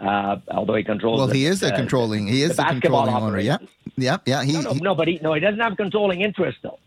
[0.00, 1.18] uh, although he controls.
[1.18, 2.26] Well, the, he is a uh, controlling.
[2.26, 3.26] He is the the controlling owner.
[3.26, 3.68] operations.
[3.96, 4.44] Yeah, yeah, yeah.
[4.44, 6.78] He, No, no, he, no, but he, no, he doesn't have controlling interest though.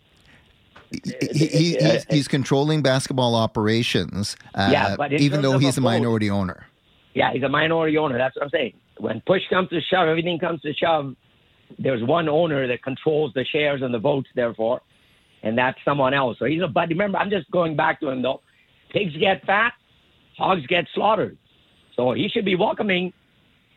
[0.91, 4.35] he, he, he's, he's controlling basketball operations.
[4.53, 6.67] Uh, Yeah, but even though he's a a vote- minority owner.
[7.15, 8.17] Yeah, he's a minority owner.
[8.17, 8.73] That's what I'm saying.
[8.97, 11.15] When push comes to shove, everything comes to shove.
[11.77, 14.81] There's one owner that controls the shares and the votes, therefore,
[15.43, 16.37] and that's someone else.
[16.39, 16.67] So he's a.
[16.67, 18.41] But remember, I'm just going back to him though.
[18.91, 19.73] Pigs get fat,
[20.37, 21.37] hogs get slaughtered.
[21.95, 23.13] So he should be welcoming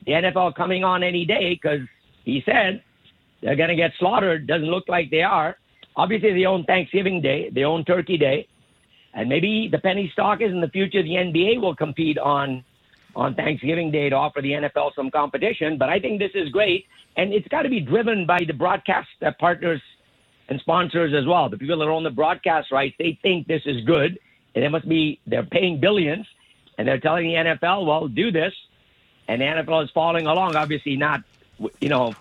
[0.04, 1.80] the NFL coming on any day because
[2.24, 2.82] he said
[3.42, 4.46] they're going to get slaughtered.
[4.46, 5.56] Doesn't look like they are.
[5.96, 8.46] Obviously, they own Thanksgiving Day, they own Turkey Day,
[9.14, 11.02] and maybe the penny stock is in the future.
[11.02, 12.64] The NBA will compete on
[13.14, 15.78] on Thanksgiving Day to offer the NFL some competition.
[15.78, 16.84] But I think this is great,
[17.16, 19.80] and it's got to be driven by the broadcast uh, partners
[20.48, 21.48] and sponsors as well.
[21.48, 24.18] The people that own the broadcast rights, they think this is good,
[24.54, 26.26] and it must be they're paying billions,
[26.78, 28.52] and they're telling the NFL, well, do this,
[29.28, 30.56] and the NFL is following along.
[30.56, 31.22] Obviously, not
[31.80, 32.14] you know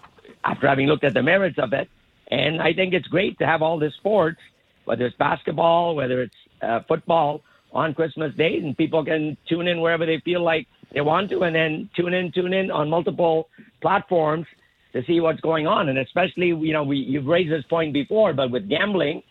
[0.43, 1.89] after having looked at the merits of it,
[2.29, 4.39] and I think it's great to have all this sports,
[4.85, 7.41] whether it's basketball, whether it's uh, football,
[7.75, 11.43] on Christmas Day, and people can tune in wherever they feel like they want to,
[11.43, 13.49] and then tune in, tune in on multiple
[13.81, 14.47] platforms
[14.93, 15.89] to see what's going on.
[15.89, 19.23] And especially, you know, we you've raised this point before, but with gambling,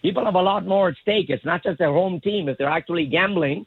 [0.00, 1.28] people have a lot more at stake.
[1.28, 2.48] It's not just their home team.
[2.48, 3.66] If they're actually gambling,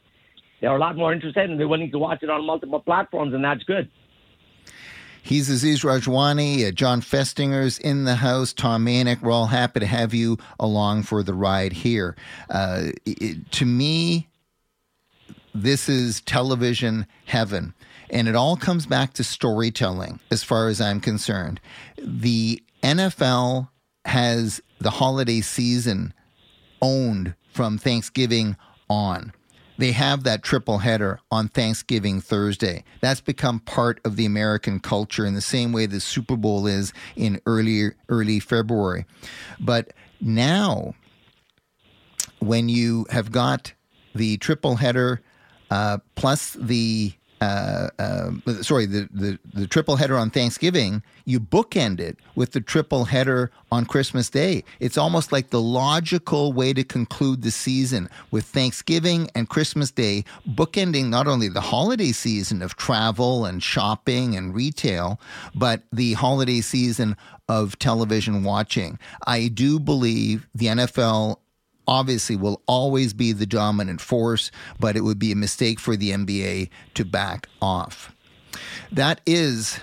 [0.64, 3.44] they're a lot more interested and they're willing to watch it on multiple platforms, and
[3.44, 3.90] that's good.
[5.22, 6.66] He's Aziz Rajwani.
[6.66, 8.54] Uh, Jon Festinger's in the house.
[8.54, 9.20] Tom Mayenknecht.
[9.20, 12.16] We're all happy to have you along for the ride here.
[12.48, 14.28] Uh, it, to me,
[15.54, 17.74] this is television heaven.
[18.08, 21.60] And it all comes back to storytelling, as far as I'm concerned.
[21.98, 23.68] The NFL
[24.06, 26.14] has the holiday season
[26.80, 28.56] owned from Thanksgiving
[28.88, 29.32] on.
[29.76, 32.84] They have that triple header on Thanksgiving Thursday.
[33.00, 36.92] That's become part of the American culture in the same way the Super Bowl is
[37.16, 39.04] in early early February.
[39.58, 40.94] But now
[42.38, 43.72] when you have got
[44.14, 45.22] the triple header
[45.70, 48.30] uh, plus the uh, uh,
[48.62, 53.50] sorry, the, the, the triple header on Thanksgiving, you bookend it with the triple header
[53.70, 54.64] on Christmas Day.
[54.80, 60.24] It's almost like the logical way to conclude the season with Thanksgiving and Christmas Day,
[60.48, 65.20] bookending not only the holiday season of travel and shopping and retail,
[65.54, 67.16] but the holiday season
[67.48, 68.98] of television watching.
[69.26, 71.38] I do believe the NFL
[71.86, 76.10] obviously will always be the dominant force, but it would be a mistake for the
[76.10, 78.14] NBA to back off.
[78.92, 79.78] That is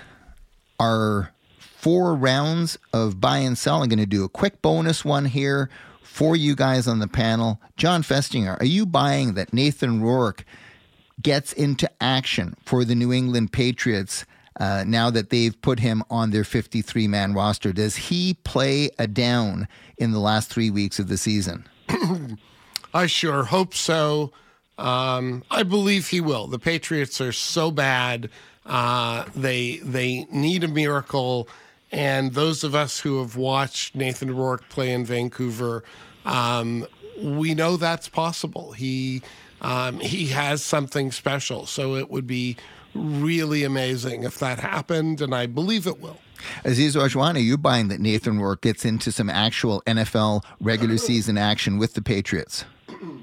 [0.79, 3.81] our four rounds of buy and sell.
[3.81, 5.69] I'm going to do a quick bonus one here
[6.01, 7.59] for you guys on the panel.
[7.77, 10.45] Jon Festinger, are you buying that Nathan Rourke
[11.21, 14.25] gets into action for the New England Patriots?
[14.59, 19.07] Uh, now that they've put him on their 53 man roster, does he play a
[19.07, 21.65] down in the last three weeks of the season?
[22.93, 24.31] I sure hope so.
[24.77, 26.47] Um, I believe he will.
[26.47, 28.29] The Patriots are so bad.
[28.65, 31.47] Uh, they they need a miracle,
[31.91, 35.83] and those of us who have watched Nathan Rourke play in Vancouver,
[36.25, 36.85] um,
[37.21, 38.71] we know that's possible.
[38.71, 39.21] He
[39.61, 41.65] um, he has something special.
[41.65, 42.57] So it would be
[42.93, 46.17] really amazing if that happened, and I believe it will.
[46.63, 51.77] Aziz Rajwani, you buying that Nathan Rourke gets into some actual NFL regular season action
[51.77, 52.65] with the Patriots?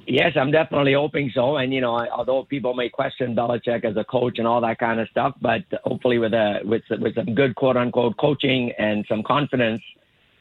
[0.07, 1.57] Yes, I'm definitely hoping so.
[1.57, 5.01] And you know, although people may question Belichick as a coach and all that kind
[5.01, 9.23] of stuff, but hopefully with a with with some good quote unquote coaching and some
[9.23, 9.83] confidence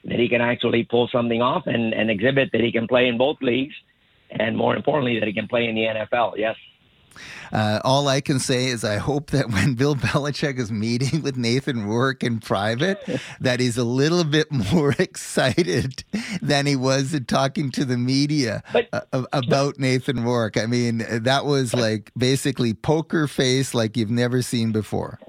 [0.06, 3.18] that he can actually pull something off and, and exhibit that he can play in
[3.18, 3.76] both leagues,
[4.32, 6.38] and more importantly that he can play in the NFL.
[6.38, 6.56] Yes.
[7.52, 11.38] Uh, all I can say is I hope that when Bill Belichick is meeting with
[11.38, 12.98] Nathan Rourke in private,
[13.42, 16.04] that he's a little bit more excited
[16.42, 20.58] than he was talking to the media but, uh, about Nathan Rourke.
[20.58, 25.20] I mean, that was like basically poker face like you've never seen before.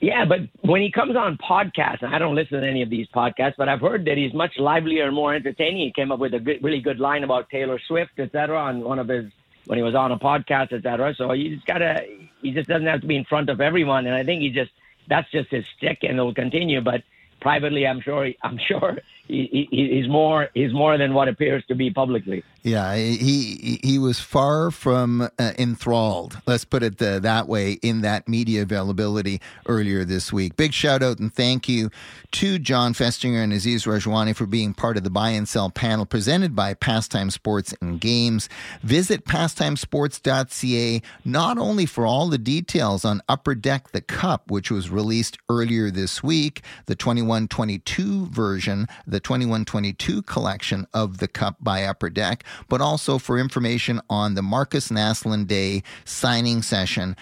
[0.00, 3.06] Yeah, but when he comes on podcasts, and I don't listen to any of these
[3.14, 5.78] podcasts, but I've heard that he's much livelier and more entertaining.
[5.78, 8.84] He came up with a good, really good line about Taylor Swift, et cetera, on
[8.84, 9.24] one of his
[9.66, 11.14] when he was on a podcast, etc.
[11.16, 12.04] So he just gotta,
[12.42, 14.06] he just doesn't have to be in front of everyone.
[14.06, 14.70] And I think he just,
[15.08, 16.80] that's just his stick, and it'll continue.
[16.80, 17.02] But
[17.40, 18.98] privately, I'm sure, I'm sure
[19.28, 22.44] he, he, he's more, he's more than what appears to be publicly.
[22.66, 26.40] Yeah, he he was far from uh, enthralled.
[26.48, 30.56] Let's put it uh, that way in that media availability earlier this week.
[30.56, 31.90] Big shout out and thank you
[32.32, 36.06] to Jon Festinger and Aziz Rajwani for being part of the buy and sell panel
[36.06, 38.48] presented by Pastime Sports and Games.
[38.82, 44.90] Visit pastimesports.ca not only for all the details on Upper Deck the Cup, which was
[44.90, 52.10] released earlier this week, the 21-22 version, the 21-22 collection of the Cup by Upper
[52.10, 57.16] Deck but also for information on the Markus Naslund Day signing session,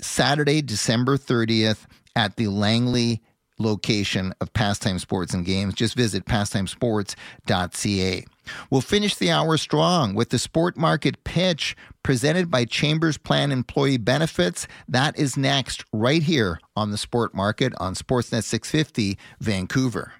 [0.00, 3.22] Saturday, December 30th at the Langley
[3.58, 5.74] location of Pastime Sports and Games.
[5.74, 8.24] Just visit pastimesports.ca.
[8.70, 13.96] We'll finish the hour strong with the Sport Market Pitch presented by Chambers Plan Employee
[13.96, 14.68] Benefits.
[14.86, 20.12] That is next, right here on the Sport Market on Sportsnet 650, Vancouver.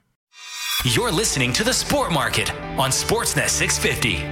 [0.84, 4.22] You're listening to the Sport Market on Sportsnet 650.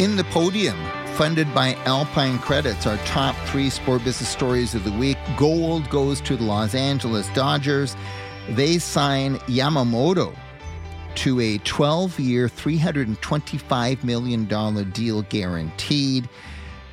[0.00, 0.76] In the podium,
[1.14, 5.16] funded by Alpine Credits, our top three sport business stories of the week.
[5.36, 7.96] Gold goes to the Los Angeles Dodgers.
[8.50, 10.36] They sign Yamamoto
[11.16, 16.28] to a 12 year, $325 million deal guaranteed.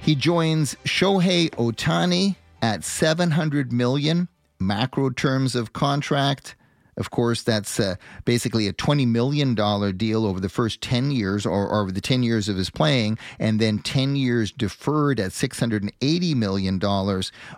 [0.02, 4.28] He joins Shohei Ohtani at 700 million
[4.60, 6.56] macro terms of contract.
[7.00, 7.96] Of course, that's uh,
[8.26, 9.56] basically a $20 million
[9.96, 13.18] deal over the first 10 years or, or, over the 10 years of his playing,
[13.40, 16.80] and then 10 years deferred at $680 million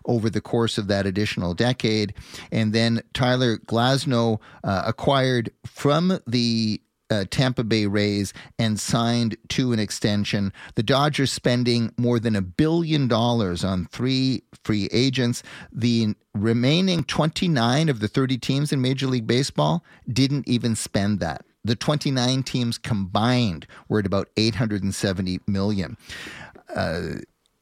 [0.06, 2.14] over the course of that additional decade.
[2.52, 6.80] And then Tyler Glasnow uh, acquired from the
[7.12, 10.54] uh, Tampa Bay Rays and signed to an extension.
[10.76, 15.44] The Dodgers spending more than a billion dollars on three free agents.
[15.72, 21.46] The remaining 29 of the 30 teams in Major League Baseball didn't even spend that.
[21.64, 25.98] The 29 teams combined were at about 870 million.
[26.74, 27.20] Uh,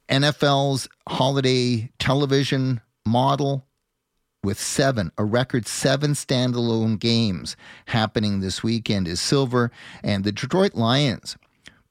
[0.08, 3.66] NFL's holiday television model
[4.44, 7.56] with seven, a record seven standalone games
[7.88, 9.72] happening this weekend is silver.
[10.04, 11.38] And the Detroit Lions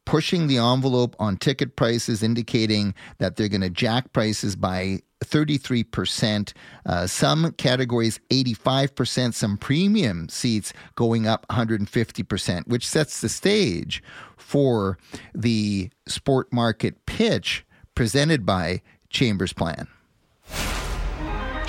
[0.08, 6.54] pushing the envelope on ticket prices, indicating that they're going to jack prices by 33%.
[6.86, 9.34] Uh, some categories, 85%.
[9.34, 14.02] Some premium seats going up 150%, which sets the stage
[14.38, 14.96] for
[15.34, 18.80] the sport market pitch presented by
[19.10, 19.88] Chambers Plan.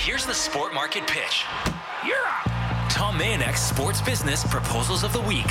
[0.09, 1.45] Here's the sport market pitch.
[2.03, 2.89] You're up.
[2.89, 5.45] Tom Mayenknecht's Sports Business Proposals of the Week.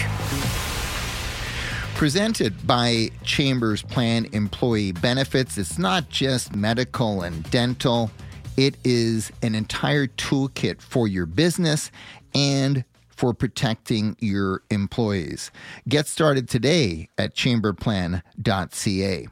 [1.95, 5.59] Presented by Chambers Plan Employee Benefits.
[5.59, 8.11] It's not just medical and dental,
[8.57, 11.93] it is an entire toolkit for your business
[12.35, 15.53] and for protecting your employees.
[15.89, 19.29] Get started today at chamberplan.ca.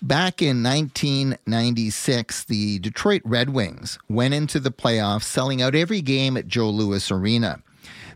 [0.00, 6.36] Back in 1996, the Detroit Red Wings went into the playoffs selling out every game
[6.36, 7.62] at Joe Louis Arena.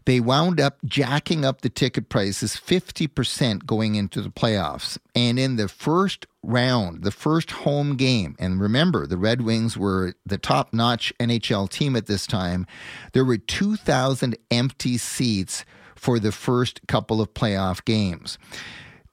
[0.05, 4.97] They wound up jacking up the ticket prices 50% going into the playoffs.
[5.14, 10.14] And in the first round, the first home game, and remember, the Red Wings were
[10.24, 12.66] the top notch NHL team at this time,
[13.12, 15.64] there were 2,000 empty seats
[15.97, 18.39] for the first couple of playoff games.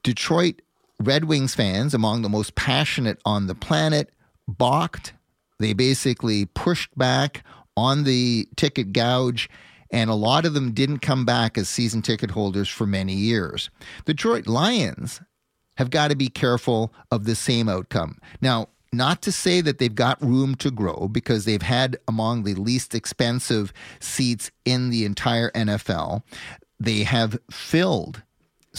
[0.04, 0.62] Detroit
[1.02, 4.12] Red Wings fans, among the most passionate on the planet,
[4.47, 5.14] balked.
[5.60, 7.43] They basically pushed back
[7.78, 9.50] on the ticket gouge,
[9.91, 13.70] and a lot of them didn't come back as season ticket holders for many years.
[14.06, 15.22] The Detroit Lions
[15.78, 18.18] have got to be careful of the same outcome.
[18.41, 22.56] Now, not to say that they've got room to grow because they've had among the
[22.56, 26.24] least expensive seats in the entire NFL.
[26.80, 28.24] They have filled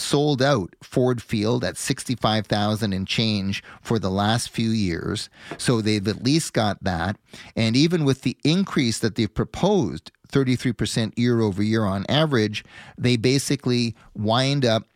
[0.01, 5.29] sold out Ford Field at 65,000 and change for the last few years.
[5.57, 7.17] So they've at least got that.
[7.55, 12.63] And even with the increase that they've proposed, 33% year over year on average,
[12.97, 14.87] they basically wind up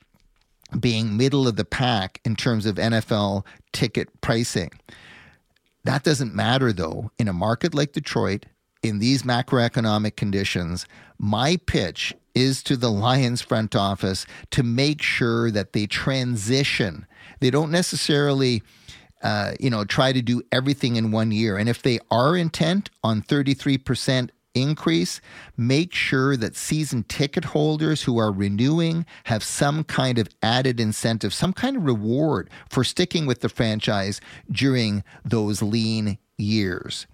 [0.79, 4.71] being middle of the pack in terms of NFL ticket pricing.
[5.83, 8.45] That doesn't matter though in a market like Detroit
[8.81, 10.85] in these macroeconomic conditions.
[11.17, 17.07] My pitch is to the Lions front office to make sure that they transition.
[17.39, 18.61] They don't necessarily,
[19.23, 21.57] uh, you know, try to do everything in one year.
[21.57, 25.21] And if they are intent on 33% increase,
[25.57, 31.33] make sure that season ticket holders who are renewing have some kind of added incentive,
[31.33, 37.05] some kind of reward for sticking with the franchise during those lean years.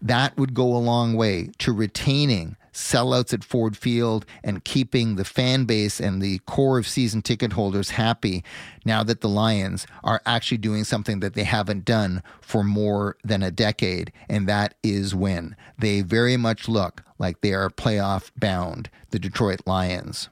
[0.00, 5.24] That would go a long way to retaining sellouts at Ford Field and keeping the
[5.24, 8.44] fan base and the core of season ticket holders happy
[8.84, 13.42] now that the Lions are actually doing something that they haven't done for more than
[13.42, 15.56] a decade, and that is win.
[15.78, 20.28] They very much look like they are playoff bound, the Detroit Lions.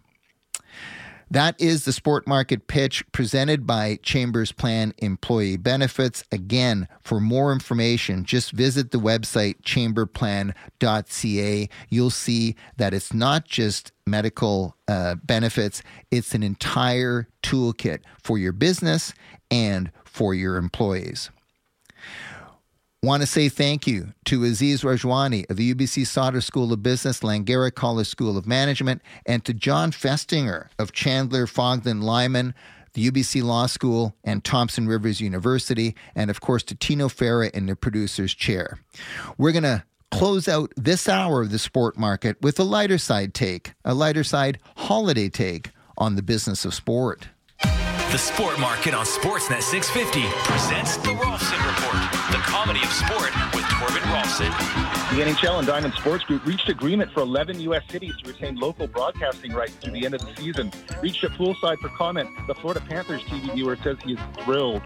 [1.33, 6.23] That is the sport market pitch presented by Chambers Plan Employee Benefits.
[6.31, 11.69] Again, for more information, just visit the website chamberplan.ca.
[11.89, 18.53] You'll see that it's not just medical uh, benefits, it's an entire toolkit for your
[18.53, 19.15] business
[19.51, 21.31] and for your employees.
[23.05, 27.19] Want to say thank you to Aziz Rajwani of the UBC Sauder School of Business,
[27.19, 32.55] Langara College School of Management, and to Jon Festinger of Chandler Fogden Lyman,
[32.93, 37.67] the UBC Law School, and Thompson Rivers University, and of course to Tino Fera in
[37.67, 38.79] the producer's chair.
[39.37, 39.83] We're going to
[40.13, 44.23] close out this hour of the sport market with a lighter side take, a lighter
[44.23, 47.27] side holiday take on the business of sport.
[48.13, 51.62] The Sport Market on Sportsnet 650 presents the Rolfson
[52.81, 54.51] of sport with Torben Rolfson.
[55.17, 57.83] The NHL and Diamond Sports Group reached agreement for 11 U.S.
[57.91, 60.73] cities to retain local broadcasting rights through the end of the season.
[61.03, 62.31] Reached at poolside for comment.
[62.47, 64.83] The Florida Panthers TV viewer says he is thrilled.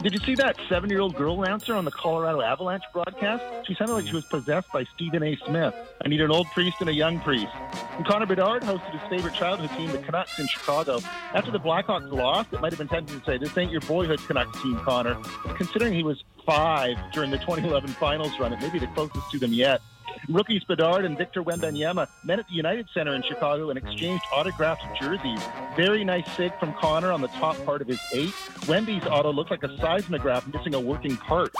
[0.00, 3.66] Did you see that seven-year-old girl announcer on the Colorado Avalanche broadcast?
[3.66, 5.36] She sounded like she was possessed by Stephen A.
[5.44, 5.74] Smith.
[6.04, 7.52] I need an old priest and a young priest.
[7.96, 11.00] And Connor Bedard hosted his favorite childhood team, the Canucks, in Chicago.
[11.34, 14.20] After the Blackhawks lost, it might have been tempting to say, this ain't your boyhood
[14.20, 15.18] Canucks team, Connor.
[15.44, 19.30] But considering he was five during the 2011 finals run, it may be the closest
[19.30, 19.82] to them yet.
[20.30, 24.82] Rookies Bedard and Victor Wembanyama met at the United Center in Chicago and exchanged autographed
[24.98, 25.40] jerseys.
[25.76, 28.32] Very nice sig from Connor on the top part of his eight.
[28.66, 31.52] Wemby's auto looked like a seismograph missing a working part.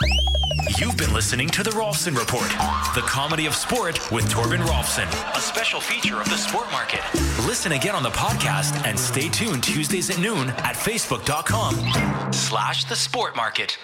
[0.79, 2.49] You've been listening to The Rolfson Report,
[2.95, 7.01] the comedy of sport with Torben Rolfson, a special feature of the sport market.
[7.45, 12.95] Listen again on the podcast and stay tuned Tuesdays at noon at facebook.com slash the
[12.95, 13.77] sport market.